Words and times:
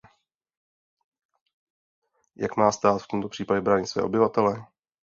Jak 2.35 2.57
má 2.57 2.71
stát 2.71 2.97
v 3.01 3.07
tomto 3.07 3.29
případě 3.29 3.61
bránit 3.61 3.87
své 3.87 4.01
obyvatele? 4.01 4.65